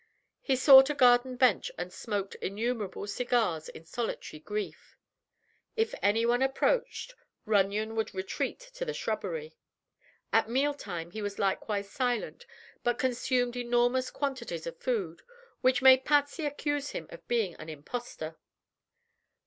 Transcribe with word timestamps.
He 0.41 0.55
sought 0.55 0.89
a 0.89 0.95
garden 0.95 1.35
bench 1.35 1.69
and 1.77 1.93
smoked 1.93 2.33
innumerable 2.41 3.05
cigars 3.05 3.69
in 3.69 3.85
solitary 3.85 4.39
grief. 4.39 4.97
If 5.75 5.93
anyone 6.01 6.41
approached, 6.41 7.13
Runyon 7.45 7.95
would 7.95 8.11
retreat 8.11 8.59
to 8.73 8.83
the 8.83 8.95
shrubbery. 8.95 9.59
At 10.33 10.49
mealtime 10.49 11.11
he 11.11 11.21
was 11.21 11.37
likewise 11.37 11.87
silent 11.87 12.47
but 12.83 12.97
consumed 12.97 13.55
enormous 13.55 14.09
quantities 14.09 14.65
of 14.65 14.79
food, 14.79 15.21
which 15.61 15.83
made 15.83 16.03
Patsy 16.03 16.47
accuse 16.47 16.89
him 16.89 17.05
of 17.11 17.27
being 17.27 17.53
an 17.57 17.69
impostor. 17.69 18.37